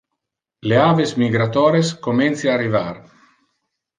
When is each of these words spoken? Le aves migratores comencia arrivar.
Le 0.71 0.79
aves 0.83 1.13
migratores 1.25 1.93
comencia 2.09 2.53
arrivar. 2.55 2.97